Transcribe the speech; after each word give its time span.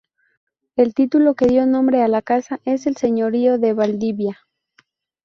El 0.77 0.95
título 0.95 1.35
que 1.35 1.45
dio 1.45 1.67
nombre 1.67 2.01
a 2.01 2.07
la 2.07 2.23
casa 2.23 2.59
es 2.65 2.87
el 2.87 2.97
Señorío 2.97 3.59
de 3.59 3.73
Valdivia. 3.73 4.39